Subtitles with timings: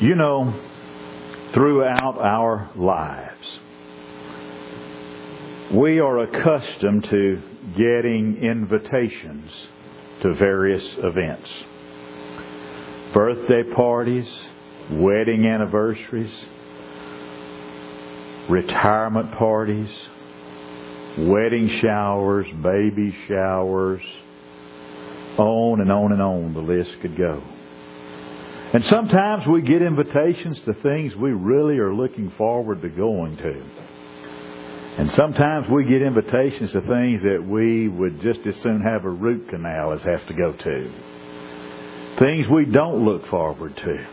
[0.00, 0.54] You know,
[1.54, 3.58] throughout our lives,
[5.74, 7.42] we are accustomed to
[7.76, 9.50] getting invitations
[10.22, 11.48] to various events.
[13.12, 14.26] Birthday parties,
[14.92, 16.32] wedding anniversaries,
[18.48, 19.90] retirement parties,
[21.18, 24.02] wedding showers, baby showers,
[25.38, 27.42] on and on and on the list could go.
[28.74, 33.62] And sometimes we get invitations to things we really are looking forward to going to.
[34.98, 39.10] And sometimes we get invitations to things that we would just as soon have a
[39.10, 40.92] root canal as have to go to.
[42.18, 44.06] Things we don't look forward to.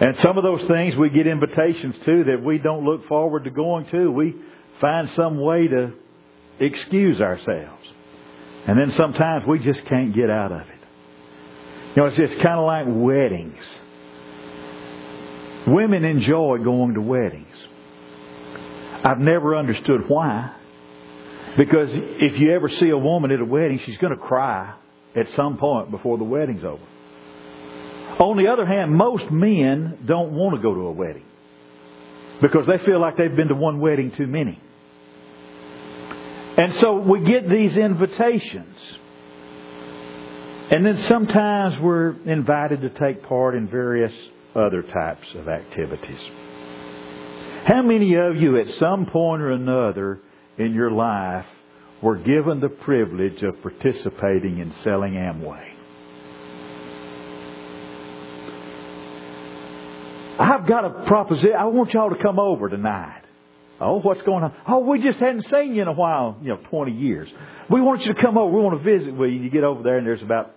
[0.00, 3.50] And some of those things we get invitations to that we don't look forward to
[3.50, 4.36] going to, we
[4.80, 5.92] find some way to
[6.60, 7.86] excuse ourselves.
[8.66, 10.79] And then sometimes we just can't get out of it.
[11.90, 13.62] You know, it's just kind of like weddings.
[15.66, 17.46] Women enjoy going to weddings.
[19.04, 20.54] I've never understood why.
[21.56, 24.74] Because if you ever see a woman at a wedding, she's going to cry
[25.16, 26.82] at some point before the wedding's over.
[28.20, 31.24] On the other hand, most men don't want to go to a wedding
[32.40, 34.60] because they feel like they've been to one wedding too many.
[36.56, 38.76] And so we get these invitations.
[40.70, 44.12] And then sometimes we're invited to take part in various
[44.54, 46.20] other types of activities.
[47.64, 50.20] How many of you at some point or another
[50.58, 51.46] in your life
[52.00, 55.66] were given the privilege of participating in selling Amway?
[60.38, 61.52] I've got a proposition.
[61.58, 63.22] I want y'all to come over tonight.
[63.80, 64.54] Oh, what's going on?
[64.68, 67.28] Oh, we just hadn't seen you in a while, you know, 20 years.
[67.68, 68.54] We want you to come over.
[68.54, 69.40] We want to visit with you.
[69.40, 70.54] You get over there and there's about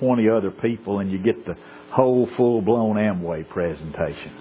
[0.00, 1.54] 20 other people and you get the
[1.92, 4.32] whole full-blown Amway presentation.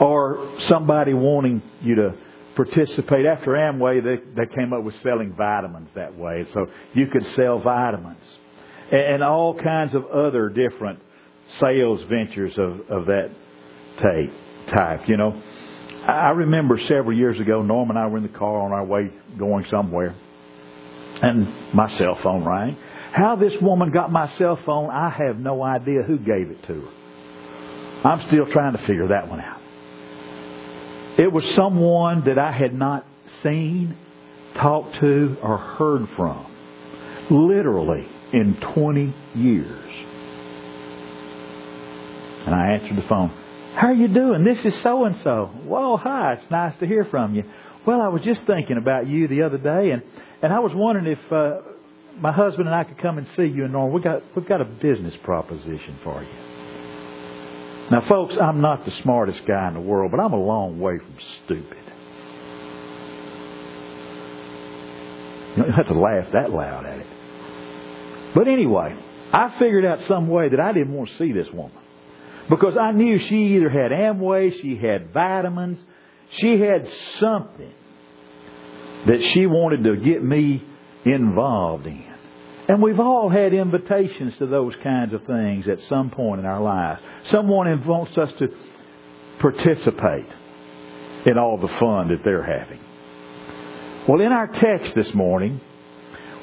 [0.00, 2.14] Or somebody wanting you to
[2.56, 3.26] participate.
[3.26, 6.46] After Amway, they, they came up with selling vitamins that way.
[6.54, 8.22] So you could sell vitamins.
[8.90, 11.00] And, and all kinds of other different
[11.58, 13.30] sales ventures of, of that
[14.00, 15.42] type, you know.
[16.06, 19.10] I remember several years ago, Norm and I were in the car on our way
[19.38, 20.14] going somewhere,
[21.22, 22.76] and my cell phone rang.
[23.12, 26.80] How this woman got my cell phone, I have no idea who gave it to
[26.80, 26.88] her.
[28.08, 29.60] I'm still trying to figure that one out.
[31.18, 33.04] It was someone that I had not
[33.42, 33.96] seen,
[34.54, 36.46] talked to, or heard from,
[37.30, 39.90] literally in 20 years.
[42.46, 43.30] And I answered the phone.
[43.74, 44.44] How are you doing?
[44.44, 45.50] This is so and so.
[45.64, 46.34] Well, hi.
[46.34, 47.44] It's nice to hear from you.
[47.86, 50.02] Well, I was just thinking about you the other day, and
[50.42, 51.60] and I was wondering if uh,
[52.20, 53.92] my husband and I could come and see you in Norm.
[53.92, 56.28] We got we've got a business proposition for you.
[57.90, 60.98] Now, folks, I'm not the smartest guy in the world, but I'm a long way
[60.98, 61.78] from stupid.
[65.56, 67.06] You don't have to laugh that loud at it.
[68.34, 68.96] But anyway,
[69.32, 71.76] I figured out some way that I didn't want to see this woman.
[72.48, 75.78] Because I knew she either had Amway, she had vitamins,
[76.38, 76.88] she had
[77.18, 77.72] something
[79.06, 80.62] that she wanted to get me
[81.04, 82.09] involved in.
[82.70, 86.60] And we've all had invitations to those kinds of things at some point in our
[86.60, 87.00] lives.
[87.32, 88.46] Someone wants us to
[89.40, 90.28] participate
[91.26, 92.78] in all the fun that they're having.
[94.06, 95.60] Well, in our text this morning,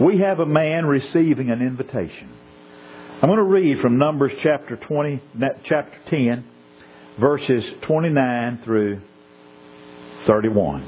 [0.01, 2.29] we have a man receiving an invitation.
[3.21, 5.23] I'm going to read from Numbers chapter 20,
[5.63, 6.45] chapter 10,
[7.21, 8.99] verses 29 through
[10.27, 10.83] 31.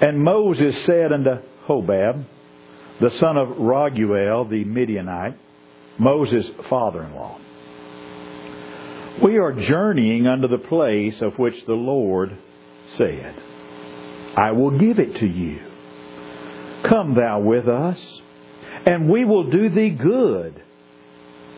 [0.00, 2.24] And Moses said unto Hobab,
[3.00, 5.38] the son of Raguel the Midianite,
[5.98, 7.38] Moses' father-in-law,
[9.22, 12.36] We are journeying unto the place of which the Lord
[12.96, 13.34] said,
[14.36, 15.60] I will give it to you.
[16.88, 17.98] Come thou with us,
[18.86, 20.62] and we will do thee good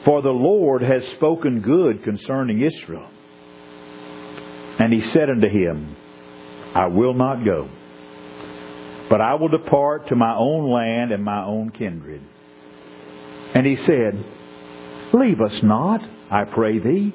[0.05, 3.09] for the Lord has spoken good concerning Israel.
[4.79, 5.97] And he said unto him,
[6.75, 7.69] I will not go,
[9.13, 12.23] but I will depart to my own land and my own kindred.
[13.55, 14.25] And he said,
[15.13, 16.01] Leave us not,
[16.31, 17.15] I pray thee,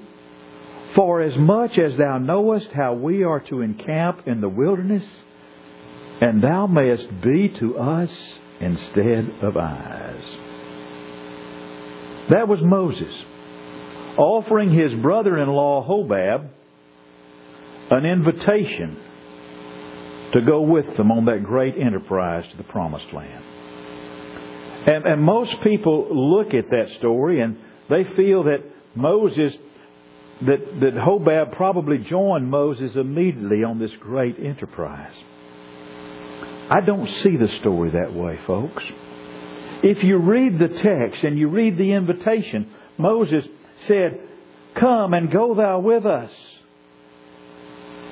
[0.93, 5.03] for as much as thou knowest how we are to encamp in the wilderness,
[6.21, 8.11] and thou mayest be to us
[8.61, 10.23] instead of eyes.
[12.29, 13.11] That was Moses
[14.17, 16.47] offering his brother-in-law Hobab
[17.89, 18.99] an invitation
[20.33, 23.43] to go with them on that great enterprise to the promised land.
[24.87, 27.57] And, and most people look at that story and
[27.89, 28.63] they feel that
[28.95, 29.53] Moses
[30.41, 35.13] that, that Hobab probably joined Moses immediately on this great enterprise.
[36.69, 38.83] I don't see the story that way, folks.
[39.83, 43.45] If you read the text and you read the invitation, Moses
[43.87, 44.19] said,
[44.75, 46.31] Come and go thou with us.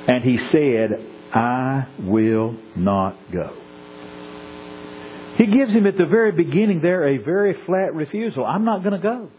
[0.08, 3.54] And he said, I will not go.
[5.36, 8.46] He gives him at the very beginning there a very flat refusal.
[8.46, 9.30] I'm not going to go.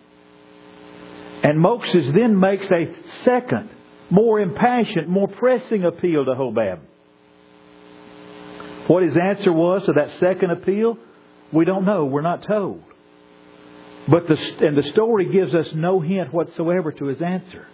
[1.43, 2.95] And Moses then makes a
[3.25, 3.71] second,
[4.11, 6.81] more impassioned, more pressing appeal to Hobab.
[8.89, 10.99] What his answer was to that second appeal,
[11.51, 12.05] we don't know.
[12.05, 12.83] We're not told.
[14.09, 17.67] But the, and the story gives us no hint whatsoever to his answer.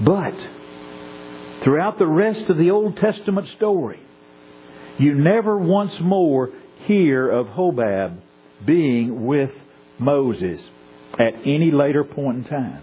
[0.00, 0.34] But
[1.64, 4.00] throughout the rest of the Old Testament story,
[4.98, 6.50] you never once more
[6.86, 8.20] hear of Hobab
[8.64, 9.50] being with
[9.98, 10.60] Moses
[11.14, 12.82] at any later point in time.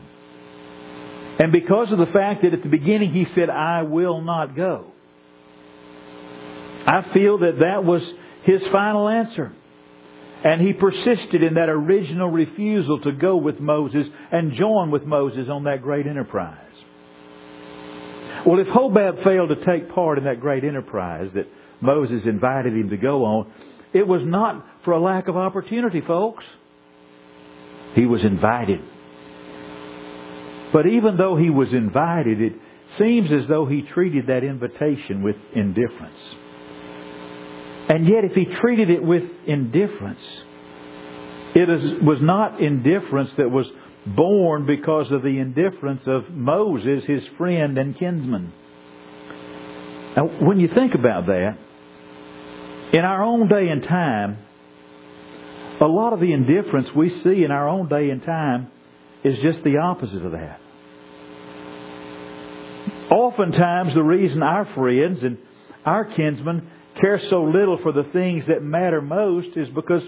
[1.40, 4.88] And because of the fact that at the beginning he said, I will not go,
[6.86, 8.02] I feel that that was
[8.44, 9.54] his final answer.
[10.44, 15.48] And he persisted in that original refusal to go with Moses and join with Moses
[15.50, 16.58] on that great enterprise.
[18.46, 21.48] Well, if Hobab failed to take part in that great enterprise that
[21.80, 23.52] Moses invited him to go on,
[23.94, 26.44] it was not for a lack of opportunity, folks.
[27.94, 28.80] He was invited.
[30.74, 32.54] But even though he was invited, it
[32.98, 36.20] seems as though he treated that invitation with indifference.
[37.90, 40.22] And yet, if he treated it with indifference,
[41.54, 43.66] it was not indifference that was
[44.06, 48.54] born because of the indifference of Moses, his friend and kinsman.
[50.16, 51.58] Now, when you think about that,
[52.94, 54.38] in our own day and time,
[55.80, 58.70] a lot of the indifference we see in our own day and time
[59.24, 60.60] is just the opposite of that.
[63.12, 65.38] Oftentimes, the reason our friends and
[65.86, 66.70] our kinsmen
[67.00, 70.04] care so little for the things that matter most is because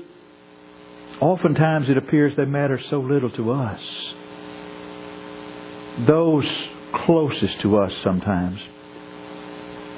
[1.23, 3.81] oftentimes it appears they matter so little to us.
[6.05, 6.49] Those
[6.93, 8.59] closest to us sometimes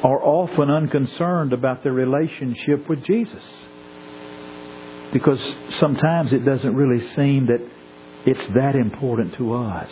[0.04, 3.44] are often unconcerned about their relationship with Jesus.
[5.14, 5.42] Because
[5.80, 7.68] sometimes it doesn't really seem that
[8.26, 9.92] it's that important to us.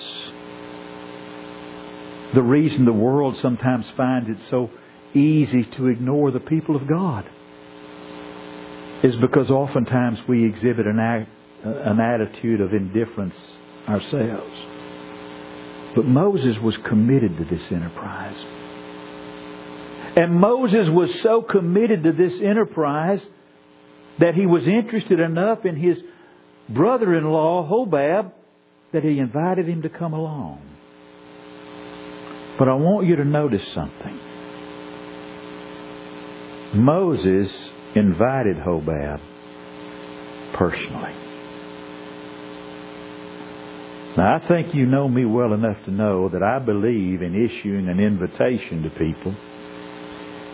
[2.36, 4.69] The reason the world sometimes finds it so
[5.15, 7.27] easy to ignore the people of God
[9.03, 11.29] is because oftentimes we exhibit an, act,
[11.63, 13.35] an attitude of indifference
[13.88, 14.53] ourselves.
[15.95, 18.38] But Moses was committed to this enterprise.
[20.15, 23.19] And Moses was so committed to this enterprise
[24.19, 25.97] that he was interested enough in his
[26.69, 28.31] brother in law, Hobab,
[28.94, 30.61] that he invited him to come along.
[32.57, 34.19] But I want you to notice something.
[36.75, 37.50] Moses
[37.95, 39.19] invited Hobab
[40.57, 41.13] personally.
[44.15, 47.89] Now, I think you know me well enough to know that I believe in issuing
[47.89, 49.35] an invitation to people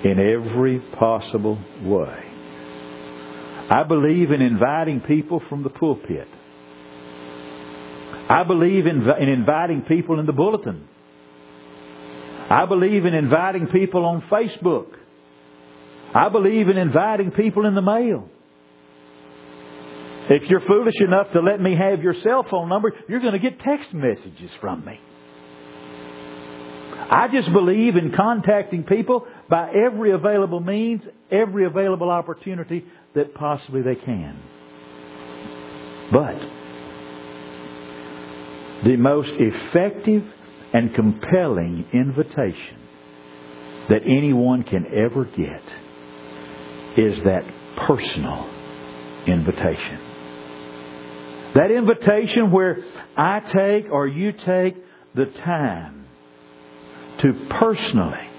[0.06, 2.24] in every possible way.
[3.70, 6.28] I believe in inviting people from the pulpit.
[8.30, 10.88] I believe in, in inviting people in the bulletin.
[12.50, 14.99] I believe in inviting people on Facebook.
[16.14, 18.28] I believe in inviting people in the mail.
[20.30, 23.40] If you're foolish enough to let me have your cell phone number, you're going to
[23.40, 25.00] get text messages from me.
[27.12, 31.02] I just believe in contacting people by every available means,
[31.32, 32.86] every available opportunity
[33.16, 34.40] that possibly they can.
[36.12, 36.38] But
[38.84, 40.24] the most effective
[40.74, 42.78] and compelling invitation
[43.90, 45.64] that anyone can ever get
[47.00, 47.44] is that
[47.88, 48.50] personal
[49.26, 50.00] invitation.
[51.56, 52.78] That invitation where
[53.16, 54.76] I take or you take
[55.16, 56.06] the time
[57.22, 58.30] to personally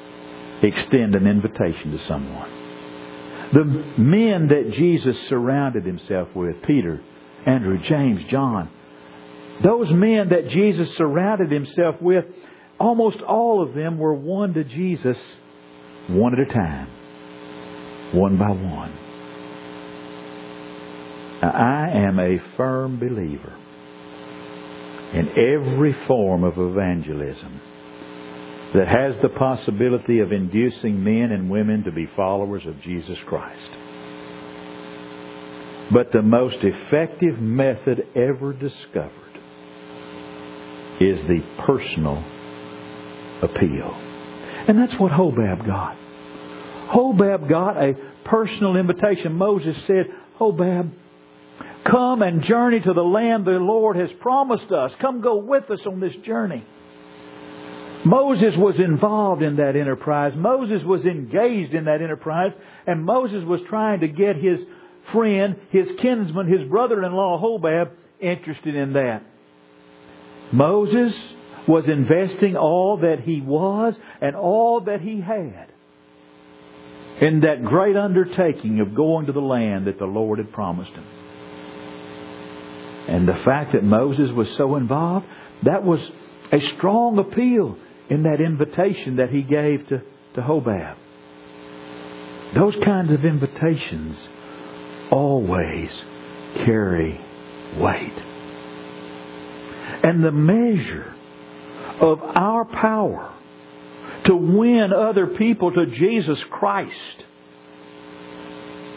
[0.62, 2.50] extend an invitation to someone.
[3.52, 3.64] The
[3.98, 7.00] men that Jesus surrounded himself with, Peter,
[7.46, 8.70] Andrew, James, John,
[9.64, 12.26] those men that Jesus surrounded himself with,
[12.78, 15.16] almost all of them were won to Jesus
[16.08, 16.88] one at a time
[18.12, 18.94] one by one.
[21.42, 23.56] Now, I am a firm believer
[25.14, 27.60] in every form of evangelism
[28.74, 33.70] that has the possibility of inducing men and women to be followers of Jesus Christ.
[35.92, 39.10] But the most effective method ever discovered
[41.00, 42.22] is the personal
[43.42, 43.90] appeal.
[44.68, 45.96] And that's what Hobab got.
[46.90, 47.94] Hobab got a
[48.24, 49.34] personal invitation.
[49.34, 50.06] Moses said,
[50.38, 50.90] Hobab,
[51.84, 54.90] come and journey to the land the Lord has promised us.
[55.00, 56.64] Come go with us on this journey.
[58.04, 60.32] Moses was involved in that enterprise.
[60.34, 62.52] Moses was engaged in that enterprise.
[62.86, 64.58] And Moses was trying to get his
[65.12, 69.22] friend, his kinsman, his brother-in-law Hobab interested in that.
[70.50, 71.14] Moses
[71.68, 75.69] was investing all that he was and all that he had
[77.20, 81.04] in that great undertaking of going to the land that the Lord had promised him.
[83.08, 85.26] And the fact that Moses was so involved,
[85.64, 86.00] that was
[86.52, 87.76] a strong appeal
[88.08, 90.02] in that invitation that he gave to,
[90.34, 90.96] to Hobab.
[92.54, 94.16] Those kinds of invitations
[95.10, 95.90] always
[96.64, 97.20] carry
[97.78, 98.18] weight.
[100.02, 101.14] And the measure
[102.00, 103.34] of our power
[104.26, 107.24] to win other people to Jesus Christ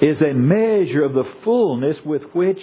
[0.02, 2.60] is a measure of the fullness with which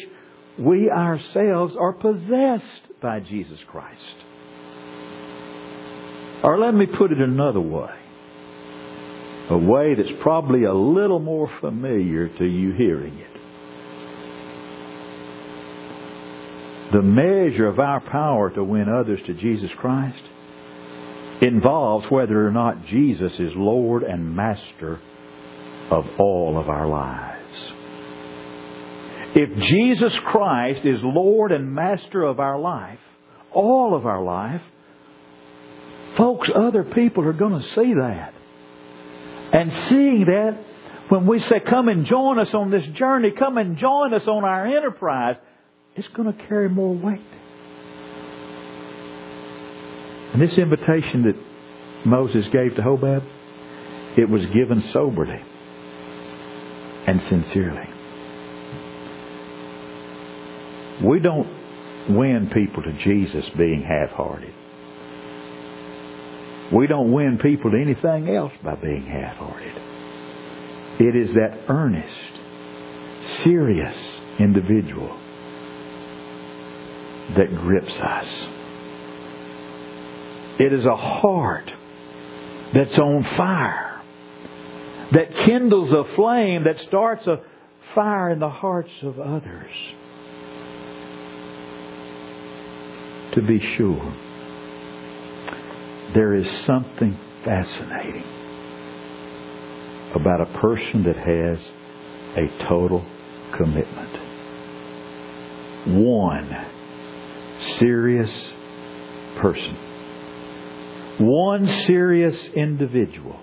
[0.59, 4.17] we ourselves are possessed by Jesus Christ.
[6.43, 7.95] Or let me put it another way.
[9.51, 13.31] A way that's probably a little more familiar to you hearing it.
[16.93, 20.23] The measure of our power to win others to Jesus Christ
[21.41, 25.01] involves whether or not Jesus is Lord and Master
[25.91, 27.37] of all of our lives.
[29.35, 32.99] If Jesus Christ is Lord and Master of our life,
[33.53, 34.63] all of our life,
[36.17, 38.35] folks, other people are going to see that.
[39.53, 40.59] And seeing that,
[41.09, 44.45] when we say, come and join us on this journey, come and join us on
[44.45, 45.37] our enterprise,
[45.97, 47.21] it's going to carry more weight.
[50.41, 51.37] And this invitation that
[52.07, 53.23] Moses gave to Hobab,
[54.17, 55.39] it was given soberly
[57.07, 57.87] and sincerely.
[61.05, 61.47] We don't
[62.17, 64.55] win people to Jesus being half-hearted.
[66.73, 69.77] We don't win people to anything else by being half-hearted.
[71.01, 72.17] It is that earnest,
[73.45, 73.95] serious
[74.39, 75.21] individual
[77.37, 78.27] that grips us.
[80.61, 81.73] It is a heart
[82.75, 84.03] that's on fire,
[85.11, 87.41] that kindles a flame, that starts a
[87.95, 89.73] fire in the hearts of others.
[93.37, 94.15] To be sure,
[96.13, 98.25] there is something fascinating
[100.15, 101.59] about a person that has
[102.37, 103.03] a total
[103.57, 104.19] commitment.
[106.05, 106.55] One
[107.79, 108.31] serious
[109.41, 109.90] person.
[111.21, 113.39] One serious individual.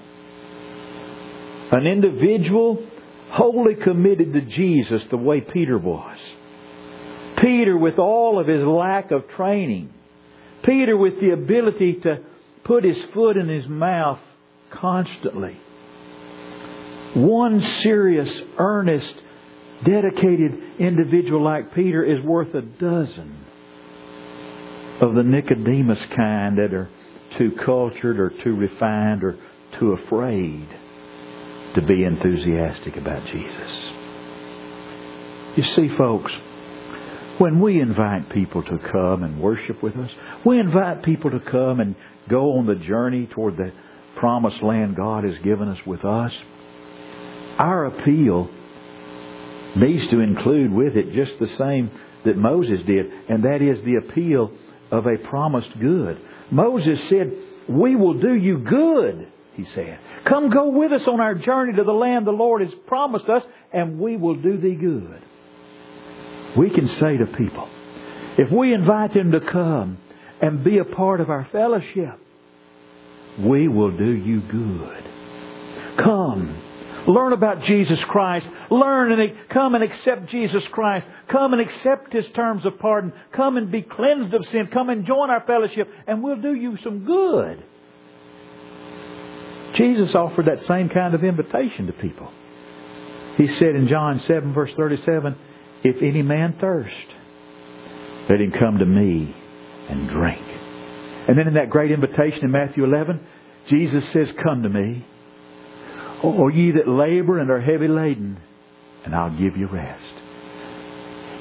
[1.72, 2.84] An individual
[3.30, 6.18] wholly committed to Jesus the way Peter was.
[7.40, 9.94] Peter with all of his lack of training.
[10.64, 12.22] Peter with the ability to
[12.64, 14.20] put his foot in his mouth
[14.72, 15.56] constantly.
[17.16, 19.14] One serious, earnest,
[19.86, 23.38] dedicated individual like Peter is worth a dozen
[25.00, 26.90] of the Nicodemus kind that are
[27.38, 29.38] too cultured or too refined or
[29.80, 30.68] too afraid
[31.76, 33.72] to be enthusiastic about Jesus.
[35.56, 36.32] You see, folks,
[37.38, 40.10] when we invite people to come and worship with us,
[40.46, 41.96] we invite people to come and
[42.30, 43.72] go on the journey toward the
[44.18, 46.32] promised land God has given us with us,
[47.58, 48.50] our appeal
[49.76, 51.92] needs to include with it just the same
[52.26, 54.52] that Moses did, and that is the appeal
[54.92, 56.20] of a promised good.
[56.52, 57.34] Moses said,
[57.68, 60.00] We will do you good, he said.
[60.26, 63.44] Come go with us on our journey to the land the Lord has promised us,
[63.74, 65.22] and we will do thee good.
[66.58, 67.68] We can say to people,
[68.38, 69.98] if we invite them to come
[70.42, 72.20] and be a part of our fellowship,
[73.40, 75.04] we will do you good.
[75.98, 76.62] Come
[77.08, 78.46] Learn about Jesus Christ.
[78.70, 81.08] Learn and come and accept Jesus Christ.
[81.30, 83.14] Come and accept His terms of pardon.
[83.32, 84.68] Come and be cleansed of sin.
[84.74, 87.64] Come and join our fellowship and we'll do you some good.
[89.76, 92.30] Jesus offered that same kind of invitation to people.
[93.38, 95.36] He said in John 7 verse 37,
[95.84, 96.94] If any man thirst,
[98.30, 99.34] let him come to me
[99.88, 100.46] and drink.
[101.30, 103.22] And then in that great invitation in Matthew 11,
[103.70, 105.06] Jesus says, Come to me
[106.24, 108.40] O ye that labor and are heavy laden,
[109.06, 110.04] and I'll give you rest.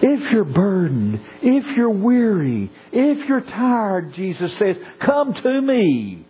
[0.03, 6.27] If you're burdened, if you're weary, if you're tired, Jesus says, come to me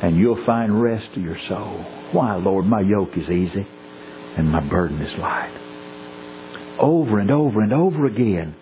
[0.00, 1.84] and you'll find rest to your soul.
[2.12, 3.66] Why, Lord, my yoke is easy
[4.38, 6.76] and my burden is light.
[6.80, 8.56] Over and over and over again,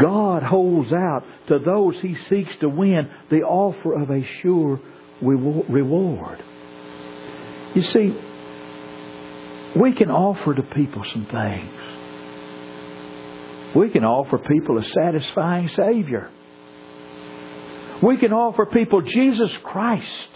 [0.00, 4.80] God holds out to those he seeks to win the offer of a sure
[5.20, 6.42] reward.
[7.74, 8.16] You see,
[9.80, 11.70] we can offer to people some things.
[13.76, 16.30] We can offer people a satisfying Savior.
[18.02, 20.28] We can offer people Jesus Christ,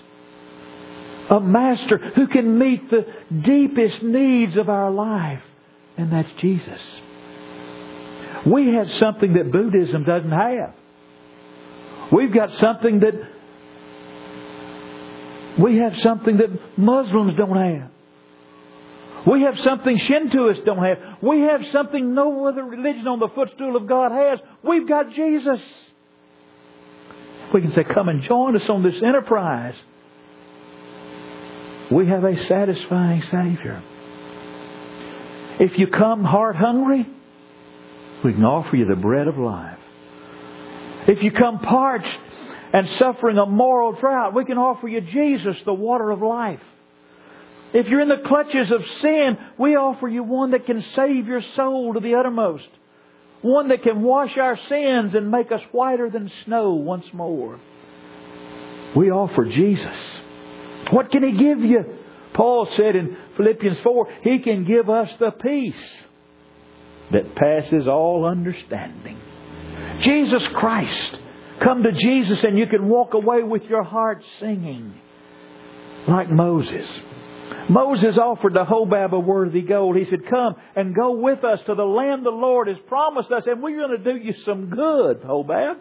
[1.30, 3.06] a Master who can meet the
[3.42, 5.42] deepest needs of our life,
[5.96, 6.80] and that's Jesus.
[8.46, 10.74] We have something that Buddhism doesn't have.
[12.12, 13.14] We've got something that
[15.58, 17.90] we have something that Muslims don't have.
[19.26, 20.98] We have something Shintoists don't have.
[21.22, 24.38] We have something no other religion on the footstool of God has.
[24.62, 25.60] We've got Jesus.
[27.54, 29.76] We can say, Come and join us on this enterprise.
[31.90, 33.82] We have a satisfying Savior.
[35.60, 37.08] If you come heart hungry,
[38.24, 39.78] we can offer you the bread of life.
[41.06, 42.23] If you come parched
[42.74, 46.58] and suffering a moral drought, we can offer you Jesus, the water of life.
[47.72, 51.42] If you're in the clutches of sin, we offer you one that can save your
[51.54, 52.66] soul to the uttermost.
[53.42, 57.60] One that can wash our sins and make us whiter than snow once more.
[58.96, 59.96] We offer Jesus.
[60.90, 61.84] What can He give you?
[62.32, 65.74] Paul said in Philippians 4, He can give us the peace
[67.12, 69.16] that passes all understanding.
[70.00, 71.18] Jesus Christ.
[71.62, 74.94] Come to Jesus and you can walk away with your heart singing
[76.08, 76.86] like Moses.
[77.68, 79.96] Moses offered the Hobab a worthy gold.
[79.96, 83.44] He said, Come and go with us to the land the Lord has promised us,
[83.46, 85.76] and we're going to do you some good, Hobab.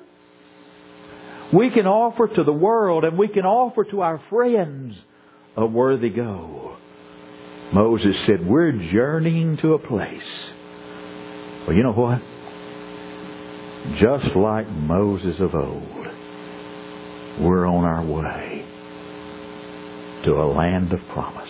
[1.54, 4.96] We can offer to the world and we can offer to our friends
[5.56, 6.76] a worthy goal.
[7.74, 10.22] Moses said, We're journeying to a place.
[11.68, 12.22] Well, you know what?
[14.00, 16.08] Just like Moses of old,
[17.42, 18.66] we're on our way
[20.24, 21.50] to a land of promise.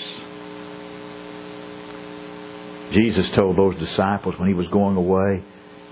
[2.91, 5.43] Jesus told those disciples when he was going away,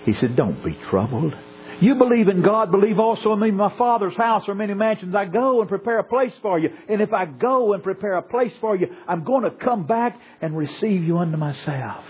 [0.06, 1.34] He said, Don't be troubled.
[1.80, 3.50] You believe in God, believe also in me.
[3.52, 5.16] My Father's house are many mansions.
[5.16, 6.70] I go and prepare a place for you.
[6.88, 10.20] And if I go and prepare a place for you, I'm going to come back
[10.42, 12.04] and receive you unto myself.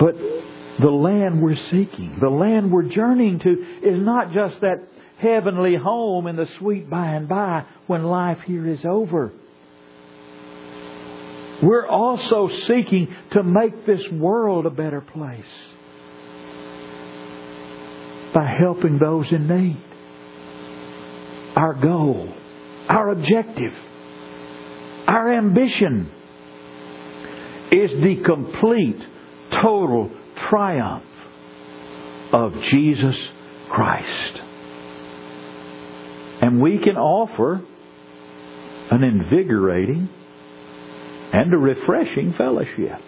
[0.00, 0.14] But
[0.80, 4.88] the land we're seeking, the land we're journeying to, is not just that
[5.18, 9.32] heavenly home in the sweet by and by when life here is over.
[11.62, 15.42] We're also seeking to make this world a better place
[18.32, 19.82] by helping those in need.
[21.56, 22.32] Our goal,
[22.88, 23.72] our objective,
[25.08, 26.12] our ambition
[27.72, 29.00] is the complete,
[29.60, 30.10] total
[30.48, 31.04] triumph
[32.32, 33.16] of Jesus
[33.70, 34.42] Christ.
[36.40, 37.62] And we can offer
[38.90, 40.08] an invigorating
[41.32, 43.00] and a refreshing fellowship.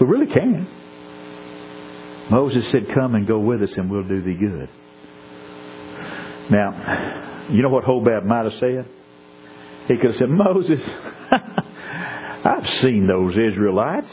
[0.00, 0.68] We really can.
[2.30, 4.68] Moses said, Come and go with us, and we'll do thee good.
[6.50, 8.88] Now, you know what Hobab might have said?
[9.88, 10.80] He could have said, Moses,
[12.44, 14.08] I've seen those Israelites.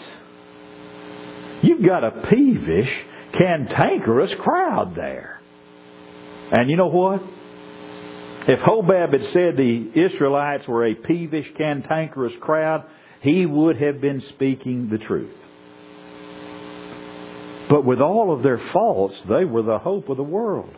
[1.64, 2.90] You've got a peevish,
[3.38, 5.40] cantankerous crowd there.
[6.52, 7.22] And you know what?
[8.48, 12.86] If Hobab had said the Israelites were a peevish, cantankerous crowd,
[13.22, 15.36] he would have been speaking the truth.
[17.70, 20.74] But with all of their faults, they were the hope of the world.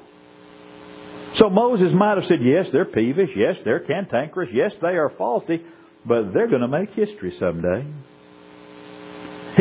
[1.40, 5.64] So Moses might have said, yes, they're peevish, yes, they're cantankerous, yes, they are faulty,
[6.06, 7.88] but they're going to make history someday.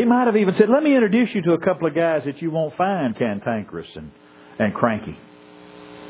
[0.03, 2.43] He might have even said, let me introduce you to a couple of guys that
[2.43, 4.11] you won't find cantankerous and,
[4.59, 5.17] and cranky.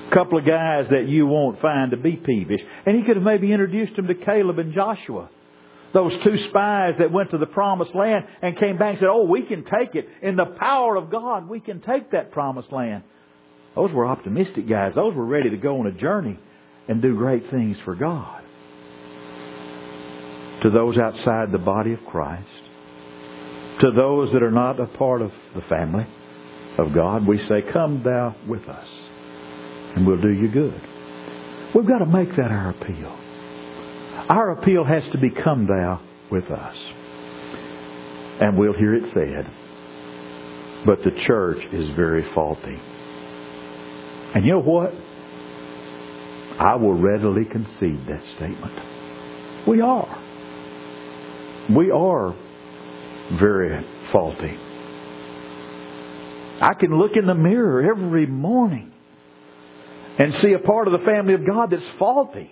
[0.08, 2.62] A couple of guys that you won't find to be peevish.
[2.86, 5.28] And he could have maybe introduced them to Caleb and Joshua.
[5.92, 9.26] Those two spies that went to the promised land and came back and said, oh,
[9.26, 10.08] we can take it.
[10.22, 13.02] In the power of God, we can take that promised land.
[13.74, 14.94] Those were optimistic guys.
[14.94, 16.38] Those were ready to go on a journey
[16.88, 18.42] and do great things for God.
[20.62, 22.48] To those outside the body of Christ,
[23.82, 26.06] to those that are not a part of the family
[26.78, 28.88] of God, we say, Come thou with us,
[29.96, 30.80] and we'll do you good.
[31.74, 33.18] We've got to make that our appeal.
[34.28, 36.76] Our appeal has to be, Come thou with us.
[38.40, 39.50] And we'll hear it said,
[40.86, 42.78] But the church is very faulty.
[44.34, 44.94] And you know what?
[46.60, 49.66] I will readily concede that statement.
[49.66, 50.22] We are.
[51.76, 52.36] We are
[53.38, 54.58] very faulty.
[56.60, 58.92] I can look in the mirror every morning
[60.18, 62.50] and see a part of the family of God that's faulty.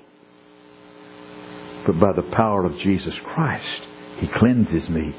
[1.86, 3.82] But by the power of Jesus Christ,
[4.18, 5.14] He cleanses me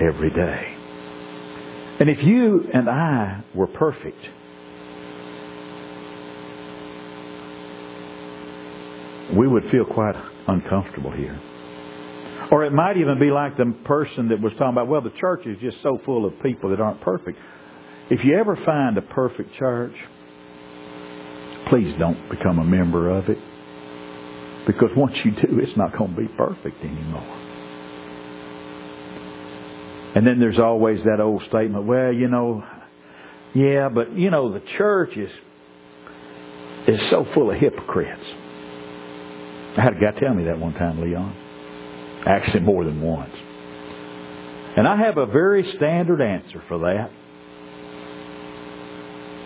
[0.00, 0.76] every day.
[1.98, 4.18] And if you and I were perfect,
[9.34, 10.14] we would feel quite
[10.46, 11.40] uncomfortable here.
[12.50, 15.46] Or it might even be like the person that was talking about, well, the church
[15.46, 17.38] is just so full of people that aren't perfect.
[18.08, 19.94] If you ever find a perfect church,
[21.68, 23.38] please don't become a member of it.
[24.66, 27.42] Because once you do, it's not going to be perfect anymore.
[30.14, 32.64] And then there's always that old statement, well, you know,
[33.54, 35.30] yeah, but you know, the church is
[36.88, 38.22] is so full of hypocrites.
[39.76, 41.45] I had a guy tell me that one time, Leon.
[42.26, 43.34] Actually, more than once.
[44.76, 47.10] And I have a very standard answer for that.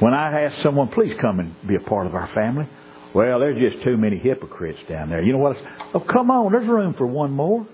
[0.00, 2.66] When I ask someone, please come and be a part of our family,
[3.14, 5.22] well, there's just too many hypocrites down there.
[5.22, 5.56] You know what?
[5.94, 7.66] Oh, come on, there's room for one more.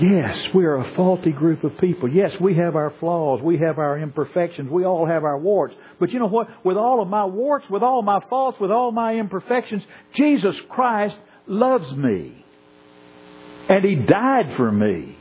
[0.00, 2.08] Yes, we are a faulty group of people.
[2.08, 3.40] Yes, we have our flaws.
[3.42, 4.70] We have our imperfections.
[4.70, 5.74] We all have our warts.
[5.98, 6.48] But you know what?
[6.64, 9.82] With all of my warts, with all my faults, with all my imperfections,
[10.16, 11.16] Jesus Christ
[11.48, 12.44] loves me.
[13.68, 15.16] And He died for me.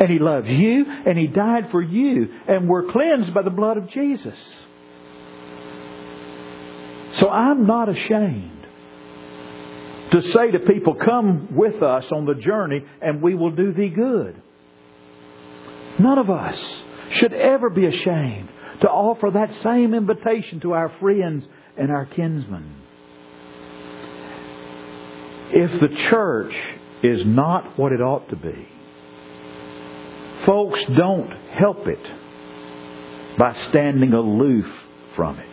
[0.00, 2.28] And He loves you, and He died for you.
[2.48, 4.38] And we're cleansed by the blood of Jesus.
[7.20, 8.57] So I'm not ashamed
[10.10, 13.90] to say to people, Come with us on the journey and we will do thee
[13.90, 14.40] good.
[15.98, 16.58] None of us
[17.12, 18.48] should ever be ashamed
[18.80, 21.44] to offer that same invitation to our friends
[21.76, 22.74] and our kinsmen.
[25.50, 26.54] If the church
[27.02, 28.68] is not what it ought to be,
[30.46, 34.66] folks don't help it by standing aloof
[35.16, 35.47] from it.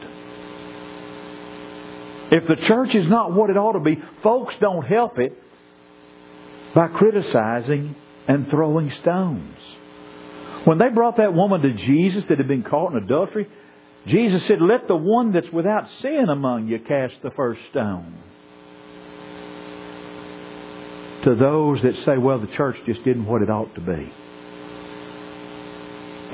[2.36, 5.32] If the church is not what it ought to be, folks don't help it
[6.76, 7.96] by criticizing
[8.28, 9.56] and throwing stones.
[10.66, 13.48] When they brought that woman to Jesus that had been caught in adultery,
[14.08, 18.22] Jesus said, Let the one that's without sin among you cast the first stone.
[21.24, 24.12] To those that say, well, the church just didn't what it ought to be.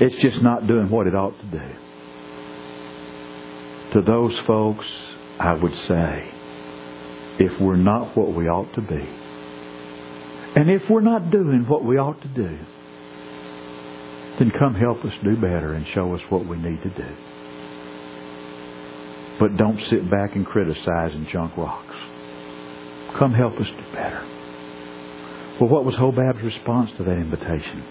[0.04, 1.60] It's just not doing what it ought to do.
[3.94, 4.84] To those folks,
[5.42, 6.30] I would say,
[7.44, 9.08] if we're not what we ought to be,
[10.54, 12.58] and if we're not doing what we ought to do,
[14.38, 17.16] then come help us do better and show us what we need to do.
[19.40, 21.96] But don't sit back and criticize and junk rocks.
[23.18, 24.24] Come help us do better.
[25.60, 27.82] Well, what was Hobab's response to that invitation?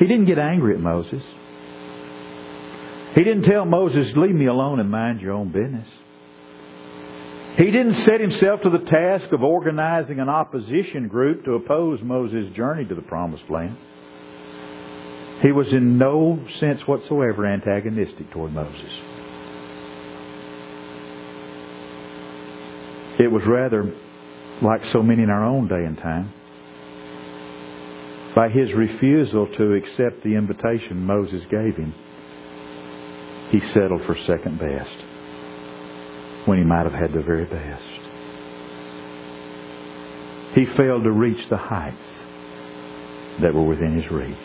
[0.00, 1.22] He didn't get angry at Moses.
[3.18, 5.88] He didn't tell Moses, leave me alone and mind your own business.
[7.56, 12.54] He didn't set himself to the task of organizing an opposition group to oppose Moses'
[12.54, 13.76] journey to the promised land.
[15.42, 18.92] He was in no sense whatsoever antagonistic toward Moses.
[23.18, 23.92] It was rather
[24.62, 26.32] like so many in our own day and time.
[28.36, 31.92] By his refusal to accept the invitation Moses gave him,
[33.50, 37.82] he settled for second best when he might have had the very best.
[40.54, 41.96] He failed to reach the heights
[43.40, 44.36] that were within his reach.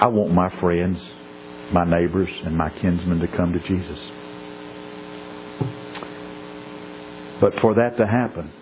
[0.00, 1.00] I want my friends,
[1.72, 3.98] my neighbors, and my kinsmen to come to Jesus.
[7.40, 8.52] But for that to happen,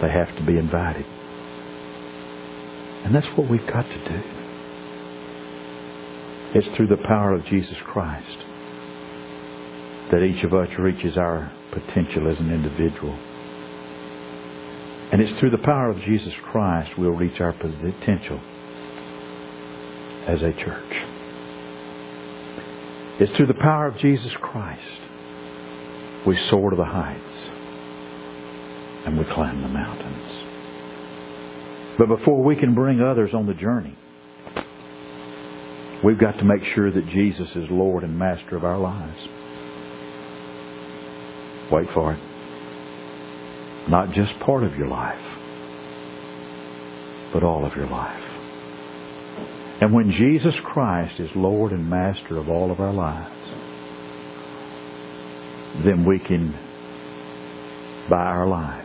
[0.00, 1.06] they have to be invited.
[3.04, 4.37] And that's what we've got to do.
[6.54, 8.38] It's through the power of Jesus Christ
[10.10, 13.12] that each of us reaches our potential as an individual.
[15.12, 18.40] And it's through the power of Jesus Christ we'll reach our potential
[20.26, 20.92] as a church.
[23.20, 24.80] It's through the power of Jesus Christ
[26.26, 27.50] we soar to the heights
[29.04, 30.46] and we climb the mountains.
[31.98, 33.97] But before we can bring others on the journey,
[36.04, 39.18] We've got to make sure that Jesus is Lord and Master of our lives.
[41.72, 42.20] Wait for it.
[43.90, 45.18] Not just part of your life,
[47.32, 48.22] but all of your life.
[49.80, 53.34] And when Jesus Christ is Lord and Master of all of our lives,
[55.84, 56.52] then we can,
[58.08, 58.84] by our life,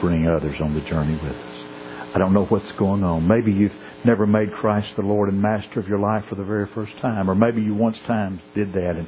[0.00, 2.14] bring others on the journey with us.
[2.14, 3.26] I don't know what's going on.
[3.26, 3.72] Maybe you've
[4.04, 7.30] never made Christ the Lord and Master of your life for the very first time,
[7.30, 9.06] or maybe you once times did that and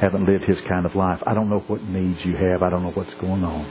[0.00, 1.20] haven't lived His kind of life.
[1.26, 2.62] I don't know what needs you have.
[2.62, 3.64] I don't know what's going on.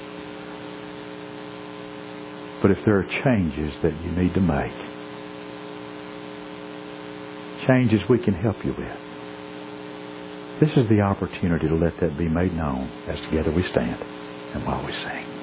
[2.61, 4.73] But if there are changes that you need to make,
[7.67, 8.97] changes we can help you with,
[10.61, 14.01] this is the opportunity to let that be made known as together we stand
[14.53, 15.34] and while we sing.